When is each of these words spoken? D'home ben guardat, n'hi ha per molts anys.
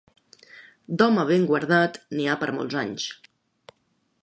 D'home 1.01 1.25
ben 1.31 1.45
guardat, 1.51 2.01
n'hi 2.15 2.27
ha 2.33 2.39
per 2.45 2.51
molts 2.57 2.81
anys. 2.85 3.09